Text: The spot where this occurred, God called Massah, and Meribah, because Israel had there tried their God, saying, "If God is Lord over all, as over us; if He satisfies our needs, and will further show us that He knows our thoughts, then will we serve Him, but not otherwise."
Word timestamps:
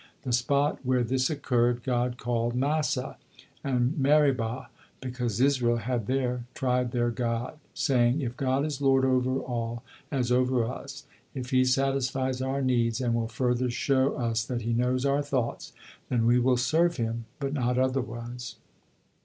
The 0.23 0.33
spot 0.33 0.79
where 0.81 1.03
this 1.03 1.29
occurred, 1.29 1.83
God 1.83 2.17
called 2.17 2.55
Massah, 2.55 3.17
and 3.63 3.95
Meribah, 3.99 4.71
because 4.99 5.39
Israel 5.39 5.77
had 5.77 6.07
there 6.07 6.45
tried 6.55 6.91
their 6.91 7.11
God, 7.11 7.59
saying, 7.75 8.19
"If 8.19 8.35
God 8.35 8.65
is 8.65 8.81
Lord 8.81 9.05
over 9.05 9.37
all, 9.39 9.83
as 10.11 10.31
over 10.31 10.65
us; 10.65 11.03
if 11.35 11.51
He 11.51 11.63
satisfies 11.65 12.41
our 12.41 12.63
needs, 12.63 12.99
and 12.99 13.13
will 13.13 13.27
further 13.27 13.69
show 13.69 14.15
us 14.15 14.43
that 14.43 14.63
He 14.63 14.73
knows 14.73 15.05
our 15.05 15.21
thoughts, 15.21 15.71
then 16.09 16.25
will 16.25 16.41
we 16.41 16.57
serve 16.57 16.97
Him, 16.97 17.25
but 17.39 17.53
not 17.53 17.77
otherwise." 17.77 18.55